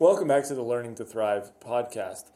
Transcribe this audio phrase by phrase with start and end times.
[0.00, 2.30] Welcome back to the Learning to Thrive podcast.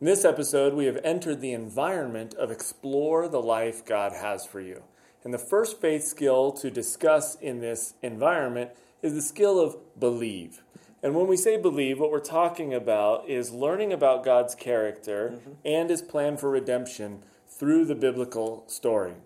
[0.00, 4.62] In this episode, we have entered the environment of explore the life God has for
[4.62, 4.84] you.
[5.22, 8.70] And the first faith skill to discuss in this environment
[9.02, 10.62] is the skill of believe.
[11.02, 15.50] And when we say believe, what we're talking about is learning about God's character mm-hmm.
[15.66, 19.16] and his plan for redemption through the biblical story.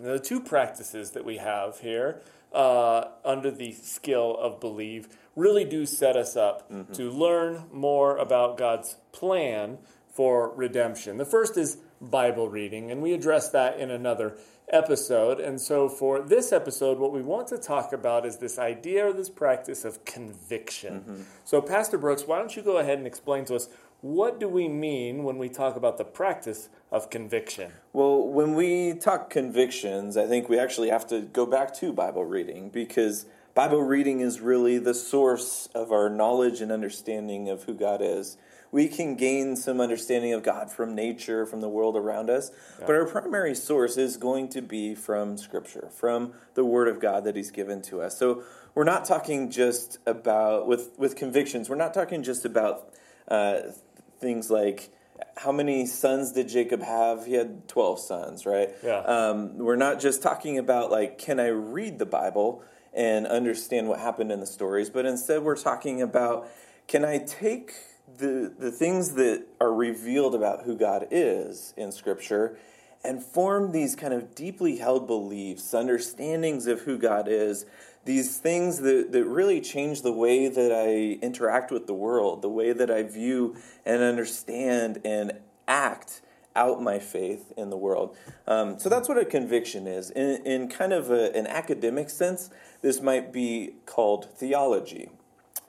[0.00, 2.22] Now, the two practices that we have here
[2.52, 5.08] uh, under the skill of believe
[5.38, 6.92] really do set us up mm-hmm.
[6.92, 9.78] to learn more about God's plan
[10.12, 11.16] for redemption.
[11.16, 14.36] The first is Bible reading, and we address that in another
[14.70, 15.40] episode.
[15.40, 19.12] And so, for this episode, what we want to talk about is this idea or
[19.12, 21.00] this practice of conviction.
[21.00, 21.22] Mm-hmm.
[21.44, 23.68] So, Pastor Brooks, why don't you go ahead and explain to us
[24.00, 27.72] what do we mean when we talk about the practice of conviction?
[27.92, 32.24] Well, when we talk convictions, I think we actually have to go back to Bible
[32.24, 33.26] reading because
[33.58, 38.36] Bible reading is really the source of our knowledge and understanding of who God is.
[38.70, 42.86] We can gain some understanding of God from nature, from the world around us, yeah.
[42.86, 47.24] but our primary source is going to be from Scripture, from the Word of God
[47.24, 48.16] that He's given to us.
[48.16, 48.44] So
[48.76, 52.94] we're not talking just about, with, with convictions, we're not talking just about
[53.26, 53.72] uh,
[54.20, 54.90] things like
[55.36, 57.26] how many sons did Jacob have?
[57.26, 58.70] He had 12 sons, right?
[58.84, 58.98] Yeah.
[58.98, 62.62] Um, we're not just talking about, like, can I read the Bible
[62.94, 66.48] and understand what happened in the stories, but instead we're talking about,
[66.86, 67.74] can I take
[68.18, 72.58] the, the things that are revealed about who God is in Scripture
[73.04, 77.64] and form these kind of deeply held beliefs, understandings of who God is
[78.08, 82.48] these things that, that really change the way that I interact with the world, the
[82.48, 83.54] way that I view
[83.84, 85.32] and understand and
[85.66, 86.22] act
[86.58, 88.16] out my faith in the world.
[88.46, 90.10] Um, so that's what a conviction is.
[90.10, 92.50] In, in kind of a, an academic sense,
[92.82, 95.08] this might be called theology.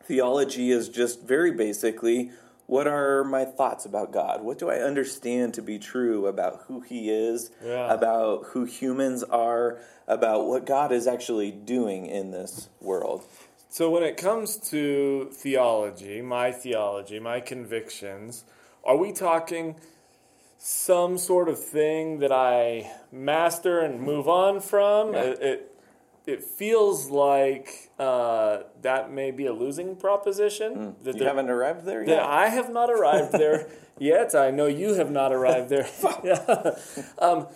[0.03, 2.31] Theology is just very basically
[2.65, 4.43] what are my thoughts about God?
[4.43, 7.91] What do I understand to be true about who He is, yeah.
[7.91, 13.23] about who humans are, about what God is actually doing in this world?
[13.69, 18.45] So, when it comes to theology, my theology, my convictions,
[18.83, 19.75] are we talking
[20.61, 25.13] some sort of thing that I master and move on from?
[25.13, 25.21] Yeah.
[25.21, 25.75] It, it,
[26.27, 30.75] it feels like uh, that may be a losing proposition.
[30.75, 31.03] Mm.
[31.03, 32.21] That you haven't arrived there yet.
[32.21, 34.35] I have not arrived there yet.
[34.35, 35.89] I know you have not arrived there.
[36.23, 36.75] yeah.
[37.17, 37.47] um,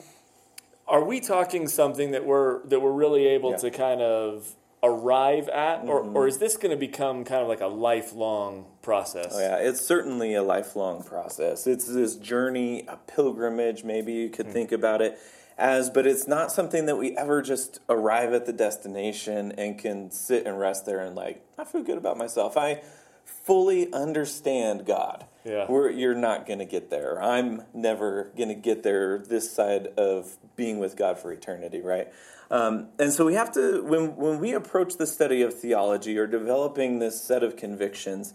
[0.87, 3.57] are we talking something that we're that we're really able yeah.
[3.57, 5.89] to kind of arrive at, mm-hmm.
[5.89, 9.33] or, or is this going to become kind of like a lifelong process?
[9.35, 11.65] Oh yeah, it's certainly a lifelong process.
[11.65, 13.83] It's this journey, a pilgrimage.
[13.83, 14.53] Maybe you could mm.
[14.53, 15.17] think about it
[15.57, 20.11] as, but it's not something that we ever just arrive at the destination and can
[20.11, 22.57] sit and rest there and like, I feel good about myself.
[22.57, 22.81] I
[23.23, 25.25] fully understand God.
[25.43, 25.65] Yeah.
[25.67, 27.21] We're, you're not going to get there.
[27.21, 32.07] I'm never going to get there this side of being with God for eternity, right?
[32.49, 36.27] Um, and so we have to, when, when we approach the study of theology or
[36.27, 38.33] developing this set of convictions,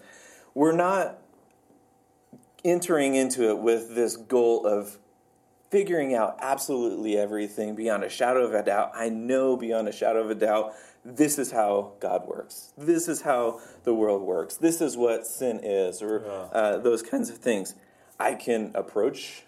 [0.58, 1.18] we're not
[2.64, 4.98] entering into it with this goal of
[5.70, 8.90] figuring out absolutely everything beyond a shadow of a doubt.
[8.92, 10.72] I know beyond a shadow of a doubt
[11.04, 12.72] this is how God works.
[12.76, 14.56] This is how the world works.
[14.56, 16.32] This is what sin is, or yeah.
[16.32, 17.76] uh, those kinds of things.
[18.18, 19.44] I can approach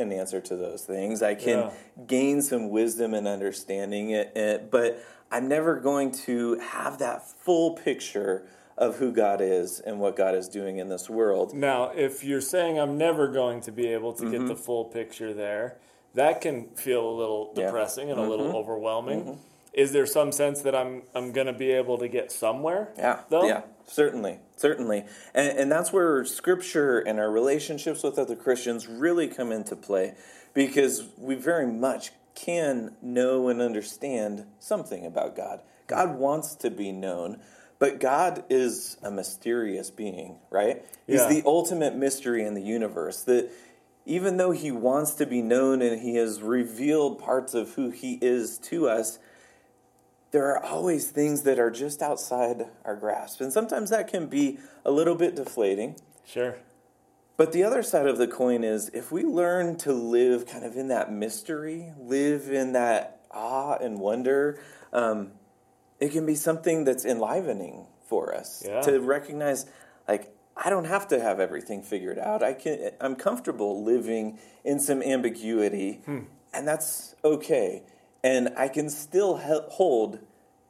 [0.00, 1.22] an answer to those things.
[1.22, 1.70] I can yeah.
[2.08, 5.00] gain some wisdom and understanding it, it, but
[5.30, 8.48] I'm never going to have that full picture
[8.78, 11.54] of who God is and what God is doing in this world.
[11.54, 14.32] Now, if you're saying I'm never going to be able to mm-hmm.
[14.32, 15.78] get the full picture there,
[16.14, 18.12] that can feel a little depressing yeah.
[18.12, 18.30] and a mm-hmm.
[18.30, 19.20] little overwhelming.
[19.20, 19.40] Mm-hmm.
[19.72, 22.88] Is there some sense that I'm I'm going to be able to get somewhere?
[22.96, 23.46] Yeah, though?
[23.46, 25.04] yeah, certainly, certainly,
[25.34, 30.14] and, and that's where Scripture and our relationships with other Christians really come into play,
[30.54, 35.60] because we very much can know and understand something about God.
[35.86, 37.40] God wants to be known.
[37.78, 40.84] But God is a mysterious being, right?
[41.06, 43.22] He's the ultimate mystery in the universe.
[43.22, 43.50] That
[44.06, 48.18] even though he wants to be known and he has revealed parts of who he
[48.22, 49.18] is to us,
[50.30, 53.40] there are always things that are just outside our grasp.
[53.40, 55.96] And sometimes that can be a little bit deflating.
[56.26, 56.56] Sure.
[57.36, 60.76] But the other side of the coin is if we learn to live kind of
[60.76, 64.58] in that mystery, live in that awe and wonder,
[64.92, 65.32] um,
[66.00, 68.80] it can be something that's enlivening for us yeah.
[68.82, 69.66] to recognize
[70.08, 72.42] like I don't have to have everything figured out.
[72.42, 76.20] I can I'm comfortable living in some ambiguity hmm.
[76.52, 77.82] and that's okay.
[78.22, 80.20] And I can still he- hold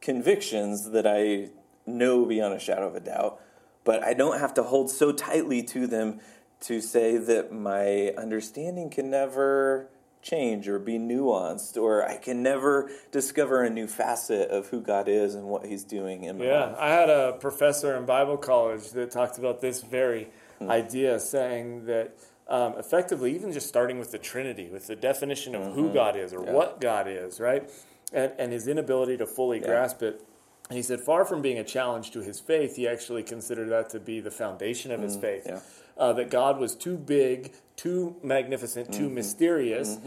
[0.01, 1.51] convictions that I
[1.87, 3.41] know beyond a shadow of a doubt
[3.87, 6.21] but I don't have to hold so tightly to them
[6.61, 9.89] to say that my understanding can never
[10.31, 15.09] change or be nuanced or I can never discover a new facet of who God
[15.09, 16.77] is and what he's doing in my Yeah, life.
[16.79, 20.29] I had a professor in Bible college that talked about this very
[20.59, 20.71] Hmm.
[20.71, 22.17] idea, saying that
[22.49, 26.33] um, effectively, even just starting with the Trinity, with the definition of who God is
[26.33, 26.47] or Mm-hmm.
[26.49, 26.53] Yeah.
[26.55, 27.69] what God is, right?
[28.13, 30.23] And, and his inability to fully grasp it.
[30.71, 33.91] And he said, far from being a challenge to his faith, he actually considered that
[33.91, 35.45] to be the foundation of his faith.
[35.45, 35.61] Mm, yeah.
[35.97, 39.03] Uh, that God was too big, too magnificent, Mm-hmm.
[39.03, 39.99] too mysterious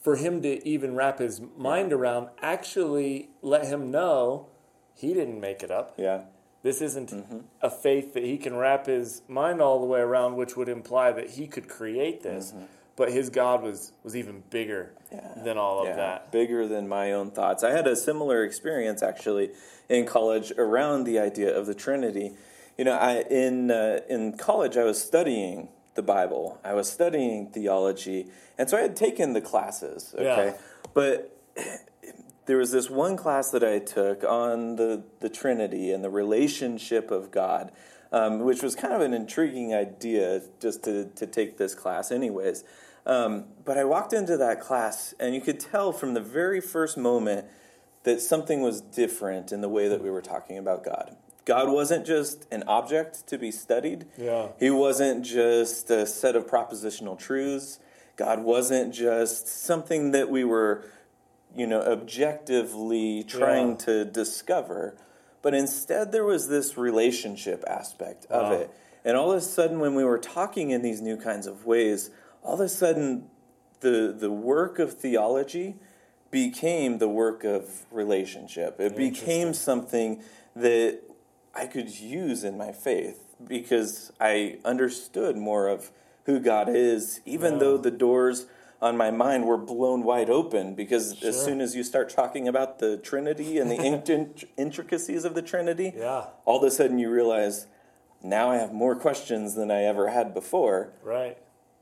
[0.00, 4.46] for him to even wrap his mind around, actually let him know
[4.94, 5.94] he didn't make it up.
[5.98, 6.22] Yeah.
[6.62, 7.38] This isn't Mm-hmm.
[7.60, 11.10] a faith that he can wrap his mind all the way around, which would imply
[11.10, 12.54] that he could create this.
[12.94, 15.38] But his God was, was even bigger Mm-hmm.
[15.38, 15.42] Yeah.
[15.44, 16.30] than all of that.
[16.32, 17.62] bigger than my own thoughts.
[17.64, 19.50] I had a similar experience actually
[19.88, 22.32] in college around the idea of the Trinity.
[22.78, 26.58] You know, I in uh, in college I was studying the Bible.
[26.64, 28.26] I was studying theology,
[28.58, 30.14] and so I had taken the classes.
[30.14, 30.56] Okay, Yeah.
[30.94, 31.36] but
[32.46, 37.10] there was this one class that I took on the, the Trinity and the relationship
[37.10, 37.70] of God,
[38.10, 42.64] um, which was kind of an intriguing idea just to, to take this class, anyways.
[43.06, 46.96] Um, but I walked into that class, and you could tell from the very first
[46.96, 47.46] moment
[48.04, 51.16] that something was different in the way that we were talking about God.
[51.44, 54.06] God wasn't just an object to be studied.
[54.16, 54.48] Yeah.
[54.60, 57.80] He wasn't just a set of propositional truths.
[58.16, 60.84] God wasn't just something that we were,
[61.56, 63.76] you know, objectively trying Yeah.
[63.86, 64.96] to discover,
[65.40, 68.52] but instead there was this relationship aspect of Wow.
[68.58, 68.70] it.
[69.04, 72.10] And all of a sudden, when we were talking in these new kinds of ways,
[72.44, 73.28] all of a sudden
[73.80, 75.74] the the work of theology
[76.30, 78.80] became the work of relationship.
[78.80, 80.22] It became something
[80.54, 81.00] that
[81.54, 85.90] I could use in my faith because I understood more of
[86.24, 87.58] who God is, even Yeah.
[87.58, 88.46] though the doors
[88.80, 90.74] on my mind were blown wide open.
[90.74, 93.76] Because as soon as you start talking about the Trinity and the
[94.08, 96.26] int- intricacies of the Trinity, Yeah.
[96.44, 97.66] all of a sudden you realize
[98.22, 100.92] now I have more questions than I ever had before.
[101.02, 101.36] Right.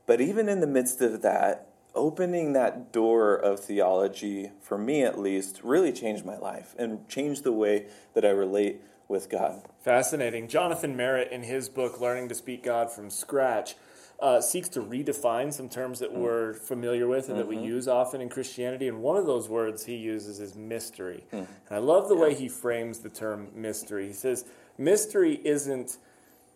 [0.07, 5.19] But even in the midst of that, opening that door of theology, for me at
[5.19, 9.61] least, really changed my life and changed the way that I relate with God.
[9.83, 10.47] Fascinating.
[10.47, 13.75] Jonathan Merritt, in his book, Learning to Speak God from Scratch,
[14.19, 16.19] uh, seeks to redefine some terms that hmm.
[16.19, 17.65] we're familiar with and that we mm-hmm.
[17.65, 18.87] use often in Christianity.
[18.87, 21.25] And one of those words he uses is mystery.
[21.31, 21.37] Hmm.
[21.37, 24.07] And I love the way he frames the term mystery.
[24.07, 24.45] He says,
[24.77, 25.97] Mystery isn't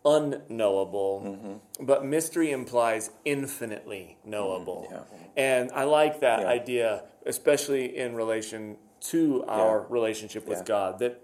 [0.06, 1.86] unknowable, mm-hmm.
[1.86, 4.88] but mystery implies infinitely knowable.
[4.90, 5.24] Mm, yeah.
[5.36, 6.48] And I like that Yeah.
[6.48, 8.78] idea, especially in relation
[9.12, 9.86] to our Yeah.
[9.90, 10.66] relationship with Yeah.
[10.66, 11.22] God, that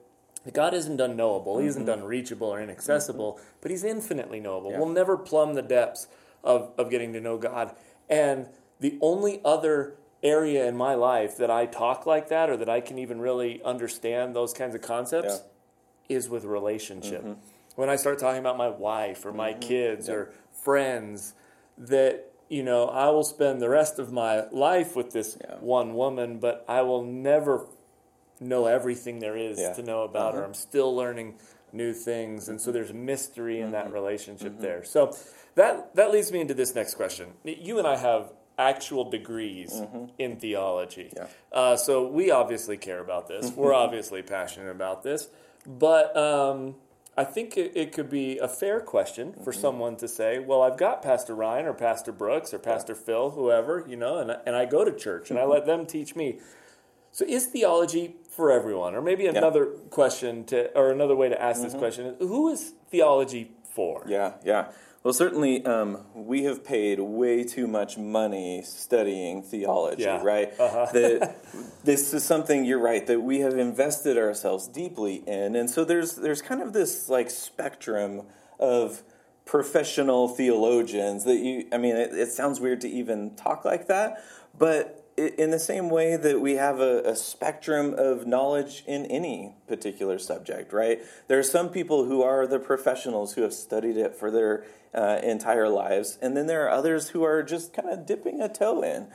[0.54, 2.02] God isn't unknowable, He isn't mm-hmm.
[2.02, 3.46] unreachable or inaccessible, mm-hmm.
[3.62, 4.72] but He's infinitely knowable.
[4.72, 4.80] Yeah.
[4.80, 6.08] We'll never plumb the depths
[6.44, 7.76] of, of getting to know God.
[8.10, 8.48] And
[8.80, 12.82] the only other area in my life that I talk like that or that I
[12.82, 15.42] can even really understand those kinds of concepts
[16.10, 17.22] is with relationship.
[17.22, 17.40] Mm-hmm.
[17.76, 21.34] When I start talking about my wife or my kids or friends,
[21.78, 25.56] that you know, I will spend the rest of my life with this Yeah.
[25.62, 27.66] one woman, but I will never
[28.42, 29.74] know everything there is Yeah.
[29.74, 30.42] to know about her.
[30.42, 30.48] Mm-hmm.
[30.50, 31.36] I'm still learning
[31.72, 32.74] new things, and so mm-hmm.
[32.74, 33.94] there's mystery in that mm-hmm.
[33.94, 34.84] relationship there.
[34.84, 35.16] So
[35.56, 37.30] that that leads me into this next question.
[37.44, 39.81] You and I have actual degrees
[40.19, 41.28] in theology, Yeah.
[41.52, 43.52] uh, so we obviously care about this.
[43.56, 45.30] We're obviously passionate about this,
[45.66, 46.76] but um,
[47.18, 50.78] I think it, it could be a fair question for someone to say, "Well, I've
[50.78, 54.56] got Pastor Ryan or Pastor Brooks or Pastor Phil, whoever you know, and I- and
[54.56, 56.40] I go to church and I let them teach me."
[57.11, 58.95] So is theology for everyone?
[58.95, 62.73] Or maybe another question to or another way to ask this question is who is
[62.89, 64.03] theology for?
[64.07, 64.71] Yeah, yeah.
[65.03, 70.21] Well, certainly, um, we have paid way too much money studying theology, Yeah.
[70.21, 70.53] right?
[70.59, 70.87] Uh-huh.
[70.94, 71.37] That
[71.83, 76.15] this is something you're right that we have invested ourselves deeply in, and so there's
[76.15, 78.23] there's kind of this like spectrum
[78.59, 79.01] of
[79.45, 81.68] professional theologians that you.
[81.73, 84.23] I mean, it, it sounds weird to even talk like that,
[84.56, 89.56] but in the same way that we have a, a spectrum of knowledge in any
[89.68, 90.99] particular subject, right?
[91.27, 95.19] There are some people who are the professionals who have studied it for their uh,
[95.23, 98.81] entire lives, and then there are others who are just kind of dipping a toe
[98.81, 99.07] in.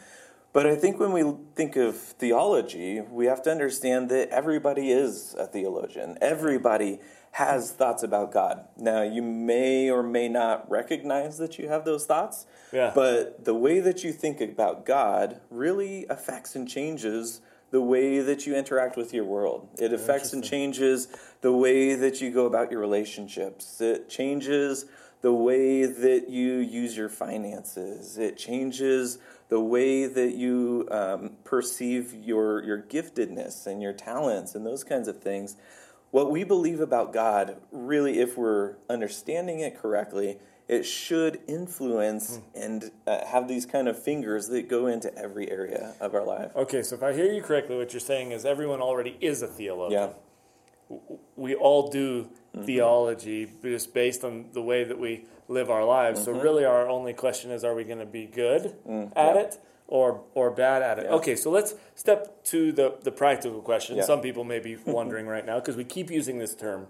[0.53, 1.23] But I think when we
[1.55, 6.17] think of theology, we have to understand that everybody is a theologian.
[6.23, 7.01] Everybody
[7.37, 8.65] has thoughts about God.
[8.79, 12.93] Now, you may or may not recognize that you have those thoughts, Yeah.
[12.95, 18.47] but the way that you think about God really affects and changes the way that
[18.47, 19.69] you interact with your world.
[19.79, 21.09] It affects and changes
[21.43, 23.83] the way that you go about your relationships.
[23.83, 24.87] It changes
[25.21, 28.17] the way that you use your finances.
[28.17, 29.19] It changes
[29.51, 35.07] the way that you um, perceive your, your giftedness and your talents and those kinds
[35.07, 35.57] of things.
[36.17, 42.65] What we believe about God, really, if we're understanding it correctly, it should influence mm.
[42.65, 46.53] and uh, have these kind of fingers that go into every area of our life.
[46.57, 49.47] Okay, so if I hear you correctly, what you're saying is everyone already is a
[49.47, 50.13] theologian.
[50.89, 50.97] Yeah.
[51.37, 52.65] We all do mm-hmm.
[52.65, 56.21] theology just based on the way that we live our lives.
[56.21, 56.39] Mm-hmm.
[56.39, 59.43] So really, our only question is: Are we going to be good mm, at yeah.
[59.43, 59.59] it?
[59.89, 61.05] Or, or bad at it.
[61.05, 61.13] Yeah.
[61.13, 64.03] Okay, so let's step to the, the practical question.
[64.03, 66.89] Some people may be wondering right now because we keep using this term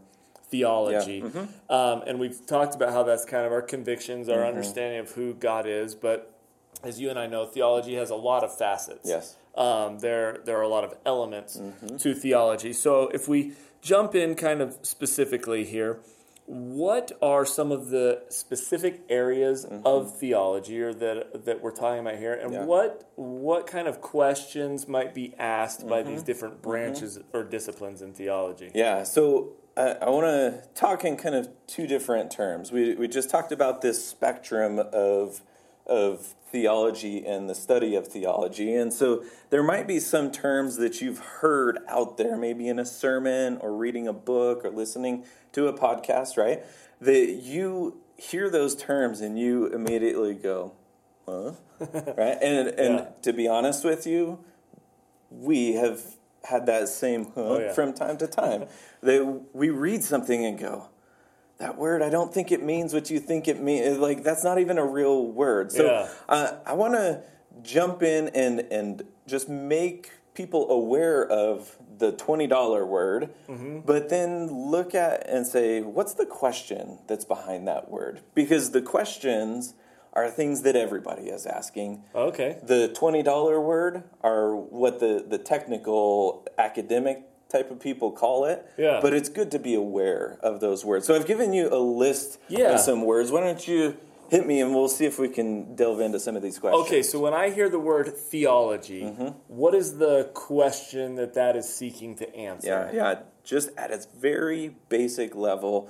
[0.48, 1.18] theology.
[1.18, 1.24] Yeah.
[1.24, 1.72] Mm-hmm.
[1.72, 4.48] Um, and we've talked about how that's kind of our convictions, our mm-hmm.
[4.48, 5.94] understanding of who God is.
[5.94, 6.32] But
[6.82, 9.08] as you and I know, theology has a lot of facets.
[9.08, 9.36] Yes.
[9.54, 11.96] Um, there, there are a lot of elements mm-hmm.
[11.96, 12.72] to theology.
[12.72, 16.00] So if we jump in kind of specifically here,
[16.46, 19.84] what are some of the specific areas mm-hmm.
[19.84, 22.64] of theology or that that we're talking about here and yeah.
[22.64, 25.88] what what kind of questions might be asked mm-hmm.
[25.88, 26.70] by these different mm-hmm.
[26.70, 27.36] branches mm-hmm.
[27.36, 31.86] or disciplines in theology yeah so I, I want to talk in kind of two
[31.86, 32.72] different terms.
[32.72, 35.42] We, we just talked about this spectrum of,
[35.86, 38.74] of theology and the study of theology.
[38.74, 42.84] And so there might be some terms that you've heard out there, maybe in a
[42.84, 46.64] sermon or reading a book or listening to a podcast, right?
[47.00, 50.72] That you hear those terms and you immediately go,
[51.26, 51.52] huh?
[51.80, 52.38] right?
[52.42, 53.06] And, and yeah.
[53.22, 54.38] to be honest with you,
[55.30, 56.02] we have
[56.44, 57.72] had that same huh oh, yeah.
[57.72, 58.66] from time to time.
[59.02, 60.88] that we read something and go,
[61.58, 63.98] that word, I don't think it means what you think it means.
[63.98, 65.72] Like, that's not even a real word.
[65.72, 66.08] So yeah.
[66.28, 67.22] uh, I want to
[67.62, 73.80] jump in and, and just make people aware of the $20 word, mm-hmm.
[73.80, 78.20] but then look at and say, what's the question that's behind that word?
[78.34, 79.74] Because the questions
[80.12, 82.02] are things that everybody is asking.
[82.14, 82.58] Okay.
[82.62, 88.66] The $20 word are what the, the technical academic type of people call it.
[88.76, 89.00] Yeah.
[89.00, 91.06] But it's good to be aware of those words.
[91.06, 92.72] So I've given you a list yeah.
[92.72, 93.30] of some words.
[93.30, 93.96] Why don't you
[94.28, 96.86] hit me and we'll see if we can delve into some of these questions.
[96.86, 99.28] Okay, so when I hear the word theology, mm-hmm.
[99.46, 102.90] what is the question that that is seeking to answer?
[102.92, 105.88] Yeah, yeah, just at its very basic level,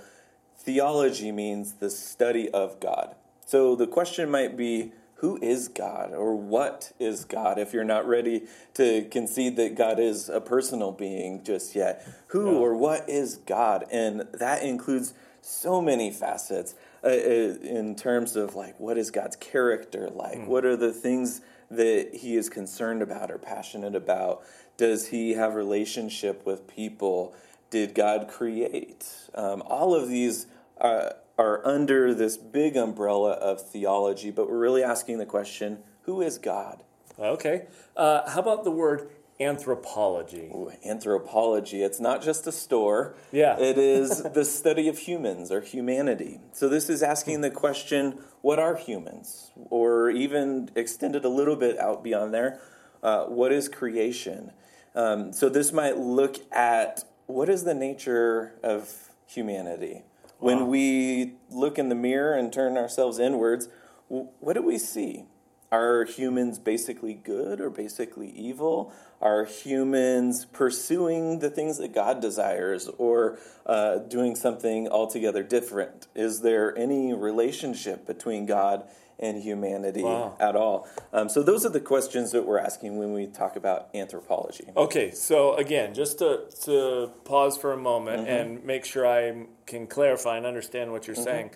[0.59, 3.15] theology means the study of God.
[3.47, 8.06] So the question might be who is God or what is God if you're not
[8.06, 8.42] ready
[8.75, 12.06] to concede that God is a personal being just yet.
[12.28, 12.58] Who yeah.
[12.58, 13.87] or what is God?
[13.90, 19.37] And that includes so many facets uh, uh in terms of like what is God's
[19.37, 20.38] character like?
[20.38, 20.46] Mm.
[20.46, 24.42] What are the things that he is concerned about or passionate about?
[24.76, 27.35] Does he have relationship with people?
[27.70, 29.06] Did God create?
[29.35, 30.46] Um, all of these
[30.80, 36.23] uh, are under this big umbrella of theology, but we're really asking the question who
[36.23, 36.83] is God?
[37.19, 37.66] Okay.
[37.97, 40.50] Uh, how about the word anthropology?
[40.55, 41.83] Ooh, anthropology.
[41.83, 43.16] It's not just a store.
[43.33, 43.59] Yeah.
[43.59, 46.40] It is the study of humans or humanity.
[46.52, 49.50] So this is asking the question what are humans?
[49.57, 52.61] Or even extended a little bit out beyond there,
[53.02, 54.52] uh, what is creation?
[54.95, 60.05] Um, so this might look at what is the nature of humanity?
[60.38, 60.66] When wow.
[60.66, 63.69] we look in the mirror and turn ourselves inwards,
[64.09, 65.25] what do we see?
[65.73, 68.93] Are humans basically good or basically evil?
[69.21, 76.07] Are humans pursuing the things that God desires or uh, doing something altogether different?
[76.14, 80.37] Is there any relationship between God and humanity wow.
[80.38, 80.88] at all?
[81.12, 84.66] Um, so, those are the questions that we're asking when we talk about anthropology.
[84.76, 88.30] Okay, so again, just to, to pause for a moment mm-hmm.
[88.30, 91.25] and make sure I can clarify and understand what you're mm-hmm.
[91.25, 91.50] saying.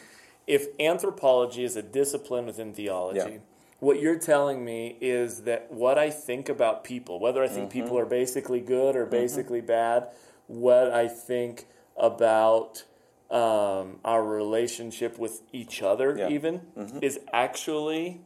[0.47, 3.39] If anthropology is a discipline within theology, yeah.
[3.79, 7.83] what you're telling me is that what I think about people, whether I think mm-hmm.
[7.83, 9.13] people are basically good or mm-hmm.
[9.13, 10.09] basically bad,
[10.49, 12.85] what I think about
[13.31, 16.29] um, our relationship with each other, yeah.
[16.29, 16.99] even, mm-hmm.
[17.03, 18.21] is actually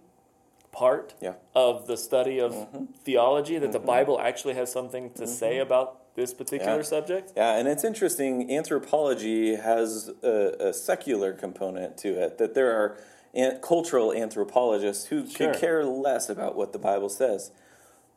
[0.73, 1.35] part yeah.
[1.55, 2.85] of the study of mm-hmm.
[3.05, 3.87] theology, that the mm-hmm.
[3.87, 5.63] Bible actually has something to say mm-hmm.
[5.63, 6.83] about this particular yeah.
[6.83, 7.33] subject?
[7.37, 8.51] Yeah, and it's interesting.
[8.51, 12.99] Anthropology has a, a secular component to it, that there are
[13.35, 15.53] an, cultural anthropologists who sure.
[15.53, 17.51] could care less about what the Bible says.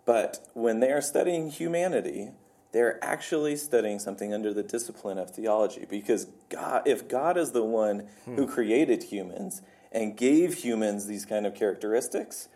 [0.06, 2.30] But when they are studying humanity,
[2.78, 7.64] they're actually studying something under the discipline of theology because God, if God is the
[7.64, 8.36] one hmm.
[8.36, 12.50] who created humans and gave humans these kind of characteristics,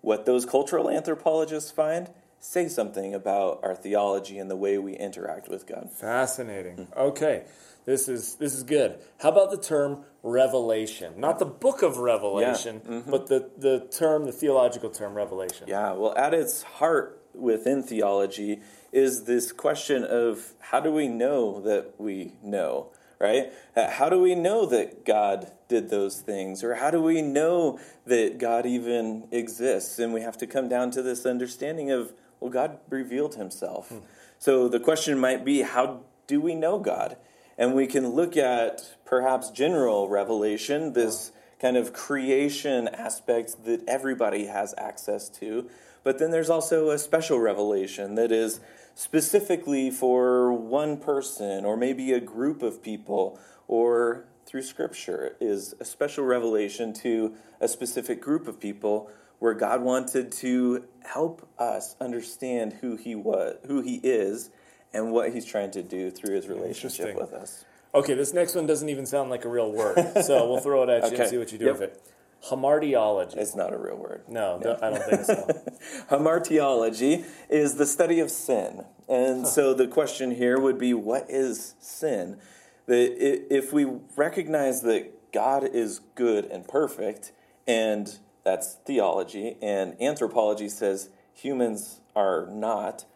[0.00, 5.48] what those cultural anthropologists find say something about our theology and the way we interact
[5.48, 5.90] with God.
[5.90, 6.86] Fascinating.
[6.96, 7.42] Okay.
[7.84, 9.00] This is this is good.
[9.18, 11.14] How about the term revelation?
[11.18, 13.10] Not the book of Revelation, Mm-hmm.
[13.10, 15.66] but the, the term, the theological term revelation.
[15.66, 18.60] Yeah, well, at its heart within theology
[18.94, 23.52] is this question of how do we know that we know, right?
[23.76, 26.62] Uh, How do we know that God did those things?
[26.62, 29.98] Or how do we know that God even exists?
[29.98, 33.92] And we have to come down to this understanding of, well, God revealed himself.
[34.38, 37.16] So the question might be, how do we know God?
[37.58, 44.46] And we can look at perhaps general revelation, this kind of creation aspect that everybody
[44.46, 45.68] has access to.
[46.04, 48.60] But then there's also a special revelation that is
[48.94, 55.84] specifically for one person or maybe a group of people or through scripture is a
[55.84, 62.74] special revelation to a specific group of people where God wanted to help us understand
[62.74, 64.50] who he was, who he is
[64.92, 67.64] and what he's trying to do through his relationship with us.
[67.94, 69.96] Okay, this next one doesn't even sound like a real word.
[70.24, 71.72] So we'll throw it at you and see what you do Yep.
[71.74, 72.02] with it.
[72.50, 73.36] Hamartiology.
[73.36, 74.22] It's not a real word.
[74.28, 75.62] No, th- I don't think so.
[76.10, 78.84] Hamartiology is the study of sin.
[79.08, 82.38] And so the question here would be what is sin?
[82.86, 83.16] That
[83.54, 83.86] if we
[84.16, 87.32] recognize that God is good and perfect,
[87.66, 93.06] and that's theology, and anthropology says humans are not,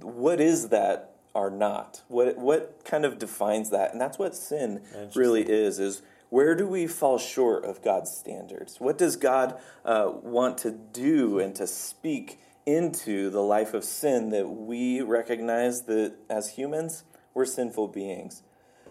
[0.00, 2.02] what is that are not?
[2.08, 3.92] What what kind of defines that?
[3.92, 4.82] And that's what sin
[5.14, 8.80] really is is where do we fall short of God's standards?
[8.80, 14.30] What does God uh, want to do and to speak into the life of sin
[14.30, 17.04] that we recognize that as humans
[17.34, 18.42] we're sinful beings?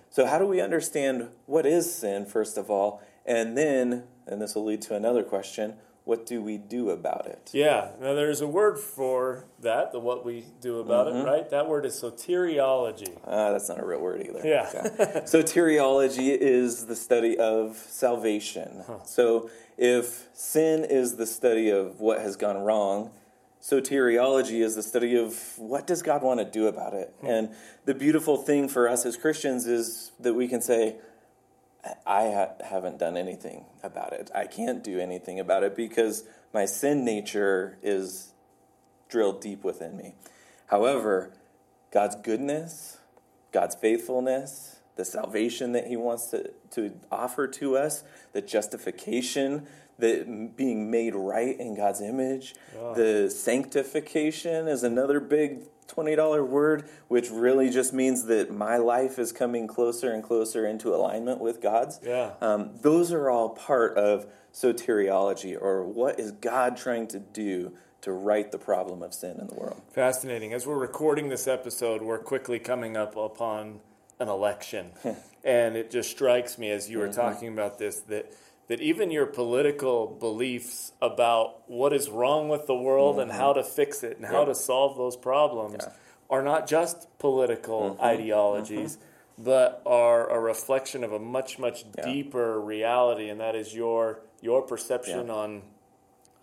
[0.09, 4.53] So how do we understand what is sin first of all, and then, and this
[4.53, 5.75] will lead to another question:
[6.05, 7.49] What do we do about it?
[7.53, 11.19] Yeah, now there's a word for that, the what we do about Mm-hmm.
[11.19, 11.49] it, right?
[11.49, 13.17] That word is soteriology.
[13.25, 14.41] Uh, that's not a real word either.
[14.45, 14.69] Yeah.
[15.25, 18.83] Soteriology is the study of salvation.
[19.05, 23.11] So if sin is the study of what has gone wrong,
[23.61, 27.13] soteriology is the study of what does God want to do about it.
[27.23, 27.49] And
[27.85, 30.97] the beautiful thing for us as Christians is that we can say,
[32.05, 34.31] I ha- haven't done anything about it.
[34.33, 38.31] I can't do anything about it because my sin nature is
[39.09, 40.15] drilled deep within me.
[40.67, 41.33] However,
[41.91, 42.97] God's goodness,
[43.51, 49.67] God's faithfulness, the salvation that He wants to, to offer to us, the justification,
[49.99, 52.55] the being made right in God's image,
[52.95, 59.31] the sanctification is another big $20 word, which really just means that my life is
[59.31, 61.99] coming closer and closer into alignment with God's.
[62.03, 62.31] Yeah.
[62.41, 68.11] Um, those are all part of soteriology, or what is God trying to do to
[68.11, 69.81] right the problem of sin in the world?
[69.93, 70.53] Fascinating.
[70.53, 73.79] As we're recording this episode, we're quickly coming up upon
[74.19, 74.91] an election.
[75.43, 78.33] and it just strikes me as you were talking about this that
[78.67, 83.39] that even your political beliefs about what is wrong with the world and mm-hmm.
[83.39, 85.91] how to fix it and how to solve those problems Yeah.
[86.29, 87.93] are not just political mm-hmm.
[87.93, 88.05] Mm-hmm.
[88.05, 88.97] ideologies,
[89.37, 92.05] but are a reflection of a much, much Yeah.
[92.05, 95.63] deeper reality, and that is your your perception on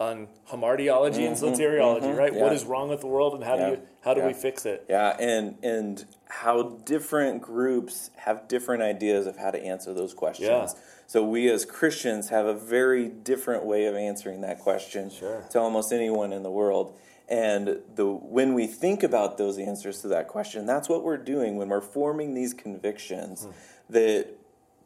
[0.00, 2.32] on hamartiology and soteriology, right?
[2.34, 2.42] yeah.
[2.42, 4.86] What is wrong with the world, and how do you how do we fix it?
[4.88, 10.74] Yeah, and and how different groups have different ideas of how to answer those questions.
[11.10, 11.12] Yeah.
[11.12, 15.44] So we as Christians have a very different way of answering that question Sure.
[15.50, 16.94] to almost anyone in the world.
[17.28, 21.56] And the when we think about those answers to that question, that's what we're doing
[21.56, 23.50] when we're forming these convictions Hmm.
[23.90, 24.26] that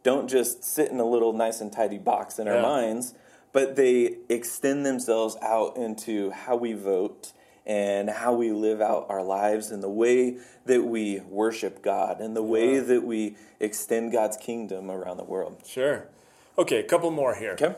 [0.02, 3.14] don't just sit in a little nice and tidy box in our minds,
[3.52, 7.32] but they extend themselves out into how we vote
[7.66, 12.36] and how we live out our lives and the way that we worship God and
[12.36, 15.62] the way that we extend God's kingdom around the world.
[15.64, 16.08] Sure.
[16.56, 17.52] Okay, a couple more here.
[17.52, 17.74] Okay?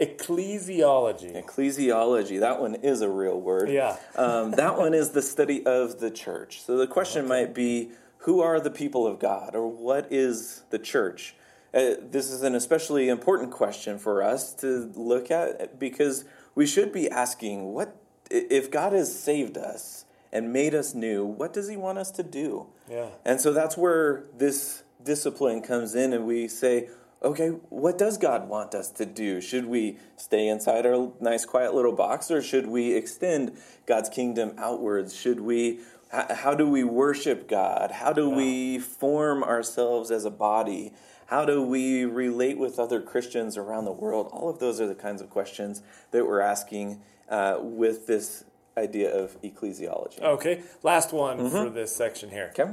[0.00, 1.44] Ecclesiology.
[1.44, 3.68] Ecclesiology, that one is a real word.
[3.68, 3.96] Yeah.
[4.16, 6.62] um, that one is the study of the church.
[6.62, 10.78] So the question might be who are the people of God or what is the
[10.78, 11.34] church?
[11.72, 16.92] Uh, this is an especially important question for us to look at because we should
[16.92, 17.96] be asking what
[18.30, 22.22] if God has saved us and made us new, what does he want us to
[22.22, 22.66] do?
[22.88, 23.08] Yeah.
[23.24, 26.88] And so that's where this discipline comes in, and we say,
[27.22, 29.40] okay, what does God want us to do?
[29.40, 33.56] Should we stay inside our nice, quiet little box, or should we extend
[33.86, 35.14] God's kingdom outwards?
[35.14, 35.80] Should we,
[36.10, 37.90] how do we worship God?
[37.90, 40.92] How do we form ourselves as a body?
[41.26, 44.28] How do we relate with other Christians around the world?
[44.32, 48.44] All of those are the kinds of questions that we're asking uh, with this
[48.76, 50.20] idea of ecclesiology.
[50.20, 52.52] Okay, last one for this section here.
[52.58, 52.72] Okay.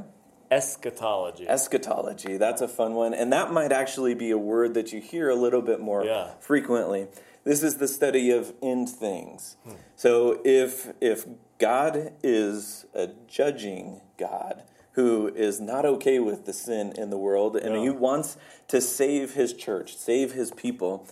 [0.50, 1.46] Eschatology.
[1.48, 3.14] Eschatology, that's a fun one.
[3.14, 6.30] And that might actually be a word that you hear a little bit more Yeah.
[6.40, 7.08] frequently.
[7.44, 9.56] This is the study of end things.
[9.64, 9.72] Hmm.
[9.96, 11.26] So if if
[11.58, 17.56] God is a judging God who is not okay with the sin in the world
[17.56, 17.82] and Yeah.
[17.82, 18.36] he wants
[18.68, 21.06] to save his church, save his people,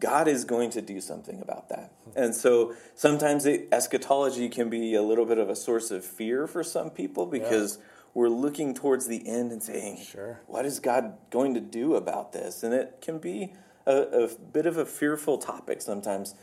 [0.00, 1.90] God is going to do something about that.
[2.04, 2.10] Hmm.
[2.22, 6.46] And so sometimes it, eschatology can be a little bit of a source of fear
[6.46, 7.78] for some people because
[8.14, 10.40] we're looking towards the end and saying, Sure.
[10.46, 12.62] what is God going to do about this?
[12.62, 13.54] And it can be
[13.86, 16.34] a, a bit of a fearful topic sometimes.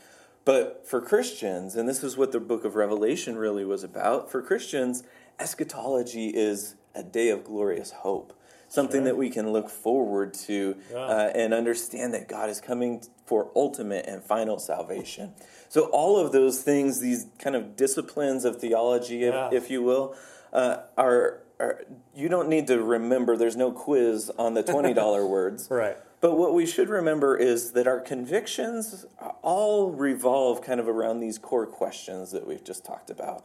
[0.44, 4.42] But for Christians, and this is what the book of Revelation really was about, for
[4.42, 5.02] Christians,
[5.38, 8.32] eschatology is a day of glorious hope.
[8.68, 9.04] Something Sure.
[9.06, 10.98] that we can look forward to Yeah.
[10.98, 15.34] uh, and understand that God is coming for ultimate and final salvation.
[15.68, 20.14] So, all of those things, these kind of disciplines of theology, if, if you will,
[20.52, 23.36] uh, are, are you don't need to remember.
[23.36, 25.96] There's no quiz on the twenty dollar words, Right.
[26.20, 29.06] But what we should remember is that our convictions
[29.42, 33.42] all revolve kind of around these core questions that we've just talked about.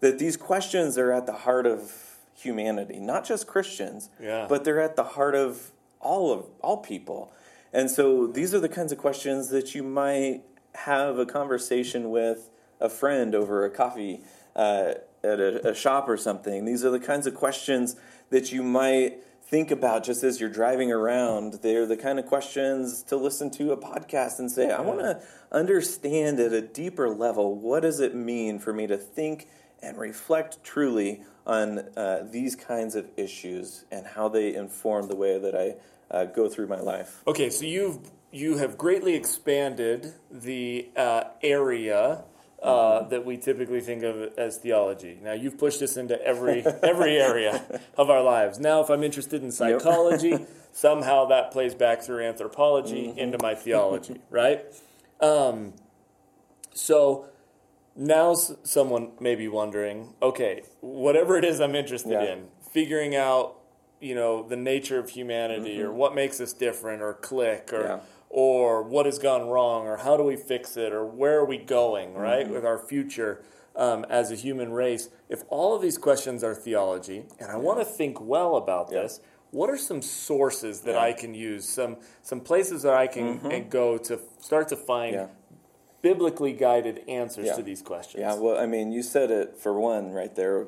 [0.00, 1.90] That these questions are at the heart of
[2.34, 4.46] humanity, not just Christians, Yeah.
[4.48, 7.32] but they're at the heart of all of all people.
[7.72, 10.42] And so these are the kinds of questions that you might
[10.74, 12.50] have a conversation with
[12.80, 14.20] a friend over a coffee
[14.54, 16.64] uh, at a, a shop or something.
[16.64, 17.96] These are the kinds of questions
[18.30, 21.60] that you might think about just as you're driving around.
[21.62, 25.22] They're the kind of questions to listen to a podcast and say, I want to
[25.50, 29.48] understand at a deeper level what does it mean for me to think
[29.82, 35.38] and reflect truly on uh, these kinds of issues and how they inform the way
[35.38, 35.76] that I
[36.14, 37.22] uh, go through my life.
[37.26, 37.98] Okay, so you've
[38.30, 42.24] you have greatly expanded the uh, area
[42.62, 45.18] uh, that we typically think of as theology.
[45.22, 47.64] Now you've pushed us into every every area
[47.96, 48.58] of our lives.
[48.58, 54.20] Now, if I'm interested in psychology, somehow that plays back through anthropology into my theology,
[54.30, 54.64] right?
[55.20, 55.74] Um,
[56.74, 57.26] so
[57.96, 62.24] now s- someone may be wondering, okay, whatever it is I'm interested Yeah.
[62.34, 63.56] in, figuring out,
[64.00, 67.88] you know, the nature of humanity or what makes us different or click or Mm-hmm.
[67.88, 68.00] Yeah.
[68.30, 71.58] Or what has gone wrong or how do we fix it or where are we
[71.58, 72.54] going, right, Mm-hmm.
[72.54, 73.42] with our future
[73.76, 75.08] um, as a human race.
[75.28, 79.02] If all of these questions are theology, and I want to think well about Yeah.
[79.02, 81.00] this, what are some sources that Yeah.
[81.00, 85.14] I can use, some some places that I can and go to start to find
[85.14, 85.26] Yeah.
[86.02, 87.54] biblically guided answers Yeah.
[87.56, 88.20] to these questions?
[88.20, 90.66] Yeah, well, I mean, you said it for one right there.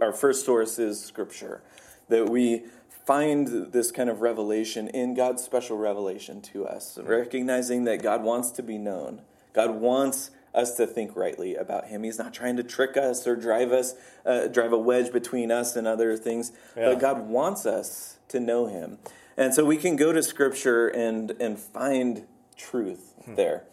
[0.00, 1.62] Our first source is Scripture,
[2.08, 2.64] that we
[3.06, 8.50] find this kind of revelation in God's special revelation to us, recognizing that God wants
[8.52, 9.22] to be known.
[9.52, 12.02] God wants us to think rightly about Him.
[12.02, 15.76] He's not trying to trick us or drive us, uh, drive a wedge between us
[15.76, 16.86] and other things, Yeah.
[16.90, 18.98] but God wants us to know Him.
[19.36, 23.64] And so we can go to Scripture and, and find truth there.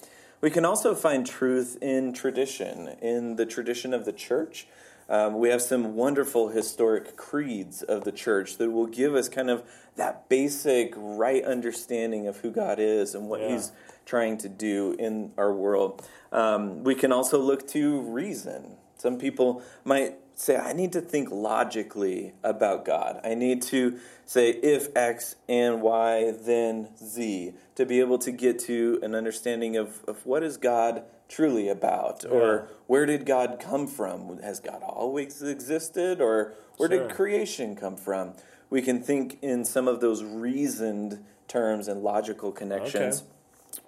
[0.41, 4.67] We can also find truth in tradition, in the tradition of the church.
[5.09, 9.49] Um, we have some wonderful historic creeds of the church that will give us kind
[9.49, 9.63] of
[9.95, 13.49] that basic right understanding of who God is and what Yeah.
[13.49, 13.71] He's
[14.05, 16.07] trying to do in our world.
[16.31, 18.77] Um, we can also look to reason.
[18.97, 23.19] Some people might say, I need to think logically about God.
[23.23, 28.59] I need to say, if X and Y, then Z, to be able to get
[28.59, 32.31] to an understanding of, of what is God truly about, Yeah.
[32.31, 34.39] or where did God come from?
[34.41, 37.07] Has God always existed, or where Sure.
[37.07, 38.33] did creation come from?
[38.69, 43.23] We can think in some of those reasoned terms and logical connections.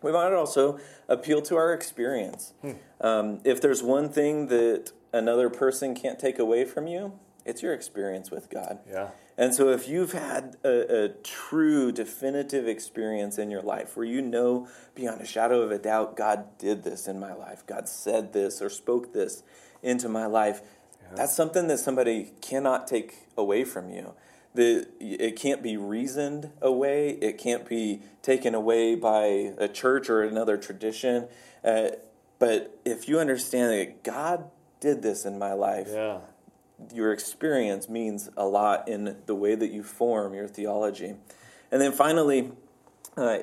[0.02, 2.54] We might also appeal to our experience.
[3.02, 7.14] Um, if there's one thing that another person can't take away from you,
[7.46, 8.80] it's your experience with God.
[8.90, 9.10] Yeah.
[9.38, 14.22] And so, if you've had a, a true, definitive experience in your life where you
[14.22, 18.34] know beyond a shadow of a doubt, God did this in my life, God said
[18.34, 19.44] this or spoke this
[19.84, 20.62] into my life,
[21.14, 24.14] that's something that somebody cannot take away from you.
[24.54, 30.24] The, it can't be reasoned away, it can't be taken away by a church or
[30.24, 31.28] another tradition.
[31.64, 31.90] Uh,
[32.40, 34.50] but if you understand that God
[34.86, 36.20] did this in my life, Yeah.
[36.94, 41.12] your experience means a lot in the way that you form your theology.
[41.72, 42.52] And then finally,
[43.18, 43.40] uh,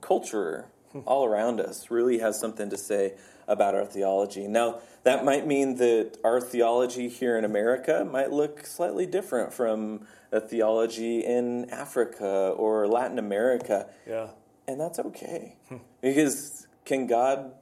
[0.00, 0.66] culture
[1.06, 3.14] all around us really has something to say
[3.48, 4.46] about our theology.
[4.48, 10.06] Now, that might mean that our theology here in America might look slightly different from
[10.32, 13.86] a theology in Africa or Latin America.
[14.06, 14.28] Yeah.
[14.68, 15.56] And that's okay.
[16.00, 17.52] because can God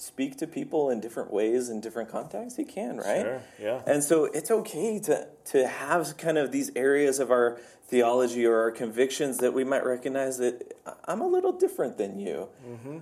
[0.00, 2.56] speak to people in different ways in different contexts?
[2.56, 3.22] He can, right?
[3.22, 3.82] Sure, yeah.
[3.86, 8.56] And so it's okay to to have kind of these areas of our theology or
[8.60, 12.48] our convictions that we might recognize that I'm a little different than you.
[12.66, 12.98] Mm-hmm.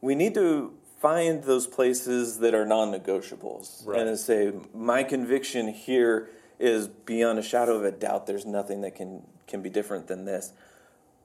[0.00, 4.06] We need to find those places that are non-negotiables Right.
[4.06, 8.94] and say my conviction here is beyond a shadow of a doubt there's nothing that
[8.94, 10.52] can can be different than this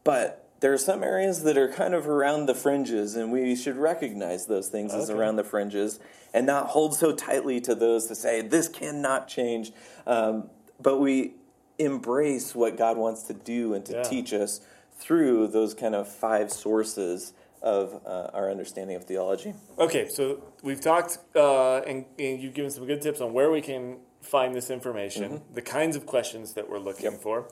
[0.06, 3.76] but there are some areas that are kind of around the fringes and we should
[3.78, 6.00] recognize those things as around the fringes
[6.34, 9.72] and not hold so tightly to those to say this cannot change
[10.08, 10.50] um,
[10.82, 11.34] but we
[11.78, 14.04] embrace what god wants to do and to Yeah.
[14.04, 14.62] teach us
[14.98, 20.80] through those kind of five sources of uh, our understanding of theology Okay, so we've
[20.80, 24.70] talked, uh, and, and you've given some good tips on where we can find this
[24.70, 27.22] information, the kinds of questions that we're looking Yep.
[27.22, 27.48] for.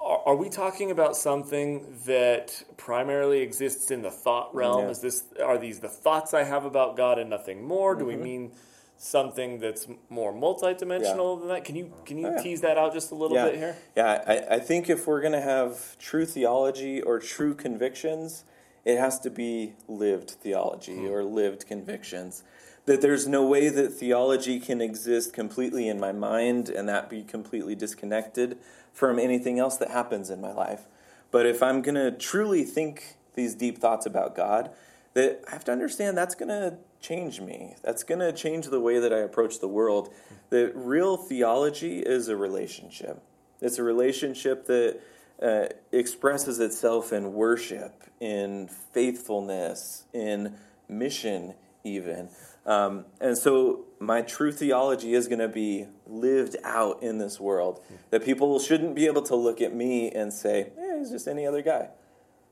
[0.00, 4.84] Are, are we talking about something that primarily exists in the thought realm?
[4.84, 4.90] Yeah.
[4.90, 7.94] Is this are these the thoughts I have about God and nothing more?
[7.94, 8.22] Do we mm-hmm.
[8.22, 8.52] mean
[8.98, 11.64] something that's more multidimensional than that?
[11.64, 12.42] Can you can you Oh, yeah.
[12.42, 13.44] tease that out just a little yeah.
[13.44, 13.76] bit here?
[13.96, 18.44] Yeah, I, I think if we're going to have true theology or true convictions,
[18.84, 21.06] it has to be lived theology hmm.
[21.06, 22.42] or lived convictions.
[22.86, 27.22] That there's no way that theology can exist completely in my mind and that be
[27.22, 28.56] completely disconnected
[28.92, 30.86] from anything else that happens in my life.
[31.30, 34.70] But if I'm going to truly think these deep thoughts about God,
[35.14, 37.74] that I have to understand that's going to change me.
[37.82, 40.12] That's going to change the way that I approach the world.
[40.50, 43.22] That real theology is a relationship.
[43.60, 45.00] It's a relationship that
[45.42, 50.54] uh, expresses itself in worship, in faithfulness, in
[50.88, 52.28] mission, even.
[52.68, 57.82] Um, and so, my true theology is going to be lived out in this world.
[58.10, 61.46] That people shouldn't be able to look at me and say, "Yeah, he's just any
[61.46, 61.88] other guy."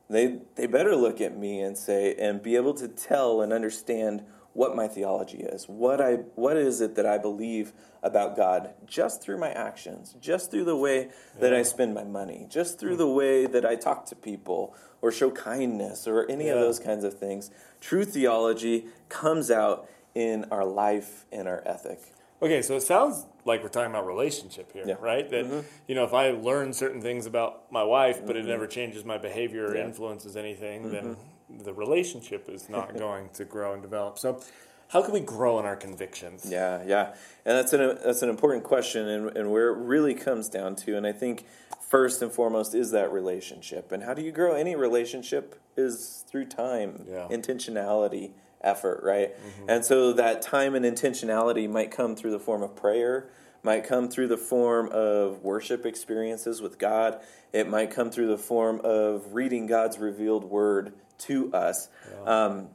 [0.09, 4.25] They they better look at me and say and be able to tell and understand
[4.55, 5.69] what my theology is.
[5.69, 10.51] What I what is it that I believe about God just through my actions, just
[10.51, 14.07] through the way that I spend my money, just through the way that I talk
[14.07, 17.51] to people or show kindness or any of those kinds of things.
[17.83, 22.01] True theology comes out in our life and our ethic.
[22.41, 24.95] Okay, so it sounds like we're talking about relationship here, Yeah.
[24.95, 25.05] Mm-hmm.
[25.05, 25.31] right?
[25.31, 29.05] That you know, if I learn certain things about my wife, but it never changes
[29.05, 29.77] my behavior or Mm-hmm.
[29.77, 29.81] Yeah.
[29.83, 29.89] Mm-hmm.
[29.91, 31.17] influences anything, then
[31.65, 34.19] the relationship is not going to grow and develop.
[34.19, 34.41] So,
[34.89, 36.47] how can we grow in our convictions?
[36.49, 40.49] Yeah, yeah, and that's an that's an important question, and, and where it really comes
[40.49, 41.45] down to, and I think
[41.83, 46.47] first and foremost is that relationship, and how do you grow any relationship is through
[46.47, 47.27] time, Yeah.
[47.31, 48.31] intentionality,
[48.67, 49.31] effort, right?
[49.69, 53.29] And so that time and intentionality might come through the form of prayer,
[53.63, 57.21] might come through the form of worship experiences with God.
[57.53, 61.89] It might come through the form of reading God's revealed word to us.
[62.27, 62.69] Um,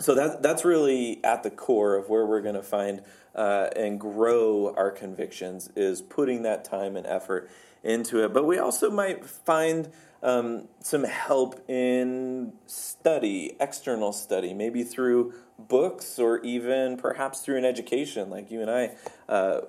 [0.00, 3.02] so that that's really at the core of where we're going to find
[3.34, 7.50] uh, and grow our convictions is putting that time and effort
[7.82, 8.32] into it.
[8.32, 9.90] But we also might find
[10.24, 17.64] um, some help in study, external study, maybe through books or even perhaps through an
[17.64, 18.90] education like you and I
[19.28, 19.60] uh,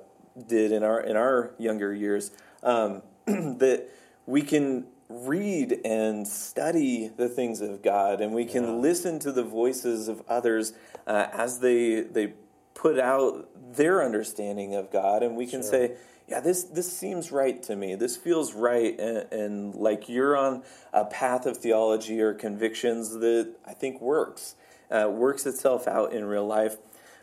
[0.47, 2.31] did in our in our younger years.
[2.63, 3.89] Um, that
[4.25, 8.71] we can read and study the things of God, and we can Yeah.
[8.71, 10.73] listen to the voices of others
[11.05, 12.33] uh, as they they
[12.73, 15.71] put out their understanding of God, and we can Sure.
[15.71, 15.91] say,
[16.27, 17.95] "Yeah, this this seems right to me.
[17.95, 23.53] This feels right," and, and like you're on a path of theology or convictions that
[23.65, 24.55] I think works,
[24.89, 26.77] uh, works itself out in real life.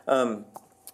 [0.07, 0.45] Um,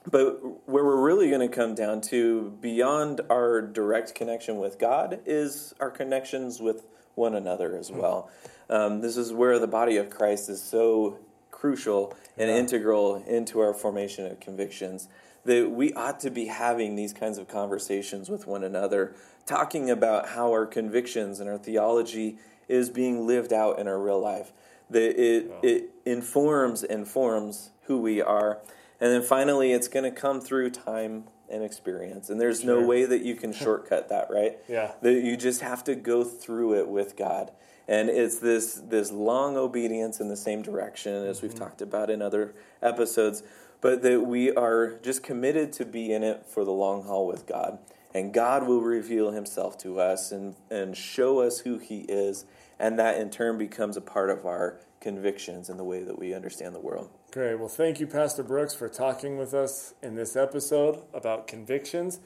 [0.09, 5.19] but where we're really going to come down to beyond our direct connection with God
[5.25, 8.29] is our connections with one another as well.
[8.69, 11.19] Um, this is where the body of Christ is so
[11.51, 12.55] crucial and Yeah.
[12.55, 15.09] integral into our formation of convictions
[15.45, 20.29] that we ought to be having these kinds of conversations with one another, talking about
[20.29, 24.51] how our convictions and our theology is being lived out in our real life.
[24.89, 28.59] That it, it informs and forms who we are.
[28.99, 32.29] And then finally, it's going to come through time and experience.
[32.29, 34.57] And there's no way that you can shortcut that, right?
[34.67, 34.91] Yeah.
[35.01, 37.51] That you just have to go through it with God.
[37.87, 41.63] And it's this this long obedience in the same direction as we've mm-hmm.
[41.63, 43.41] talked about in other episodes,
[43.81, 47.45] but that we are just committed to be in it for the long haul with
[47.45, 47.79] God.
[48.13, 52.45] And God will reveal himself to us and, and show us who he is,
[52.79, 56.33] and that in turn becomes a part of our convictions and the way that we
[56.33, 57.09] understand the world.
[57.31, 57.59] Great.
[57.59, 62.19] Well, thank you, Pastor Brooks, for talking with us in this episode about convictions.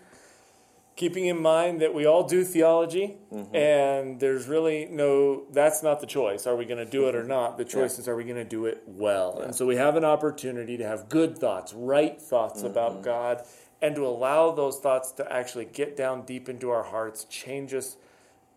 [0.96, 3.56] Keeping in mind that we all do theology Mm-hmm.
[3.56, 7.24] and there's really no that's not the choice are we going to do it or
[7.24, 8.02] not the choice Yeah.
[8.04, 10.86] is are we going to do it well and so we have an opportunity to
[10.86, 12.68] have good thoughts right thoughts Mm-hmm.
[12.68, 13.42] about god
[13.82, 17.98] and to allow those thoughts to actually get down deep into our hearts change us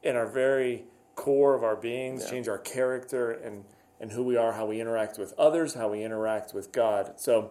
[0.03, 2.31] in our very core of our beings Yeah.
[2.33, 3.65] change our character and
[3.99, 7.51] and who we are how we interact with others how we interact with god so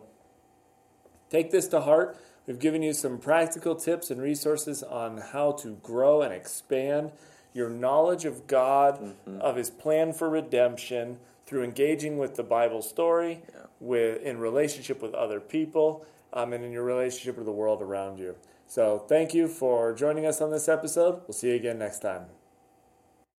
[1.32, 2.18] Take this to heart.
[2.48, 7.12] We've given you some practical tips and resources on how to grow and expand
[7.54, 13.42] your knowledge of God, of His plan for redemption through engaging with the Bible story,
[13.54, 13.66] Yeah.
[13.80, 18.20] with in relationship with other people, um, and in your relationship with the world around
[18.20, 18.36] you.
[18.68, 21.22] So, thank you for joining us on this episode.
[21.28, 22.45] We'll see you again next time.